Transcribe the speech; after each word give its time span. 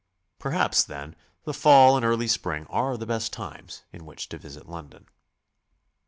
Perhaps, 0.39 0.83
then, 0.83 1.15
the 1.43 1.53
fall 1.53 1.95
and 1.95 2.03
early 2.03 2.27
spring 2.27 2.65
are 2.71 2.97
the 2.97 3.05
best 3.05 3.31
times 3.31 3.83
in 3.93 4.03
which 4.03 4.29
to 4.29 4.39
visit 4.39 4.67
London. 4.67 5.05